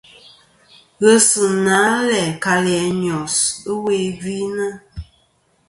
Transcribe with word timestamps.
Ghesina 0.99 1.79
læ 2.09 2.21
kalì 2.43 2.73
a 2.85 2.87
Nyos 3.01 3.35
ɨwe 3.73 3.95
gvi 4.19 4.37
nɨ̀. 4.55 4.71